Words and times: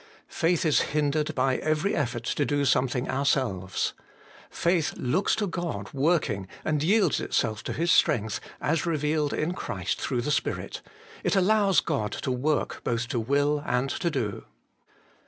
Faith 0.29 0.65
is 0.65 0.79
hindered 0.81 1.35
by 1.35 1.57
every 1.57 1.95
effort 1.95 2.23
to 2.23 2.43
do 2.43 2.65
something 2.65 3.07
ourselves. 3.07 3.93
Faith 4.49 4.95
looks 4.97 5.35
to 5.35 5.45
God 5.45 5.93
working, 5.93 6.47
and 6.65 6.81
yields 6.81 7.19
itself 7.19 7.61
to 7.65 7.71
His 7.71 7.91
strength, 7.91 8.39
as 8.59 8.87
revealed 8.87 9.31
in 9.31 9.53
Christ 9.53 10.01
through 10.01 10.17
162 10.17 10.55
HOLY 10.55 10.63
IN 10.63 10.69
CHRIST. 10.71 10.81
the 10.81 10.83
Spirit; 10.89 11.35
it 11.35 11.35
allows 11.47 11.79
God 11.81 12.11
to 12.13 12.31
work 12.31 12.81
both 12.83 13.07
to 13.09 13.19
will 13.19 13.61
and 13.63 13.91
to 13.91 14.09
do. 14.09 14.45